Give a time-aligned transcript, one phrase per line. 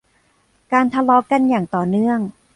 [0.71, 2.19] การทะเลาะกันอย่างต่อเนื่อง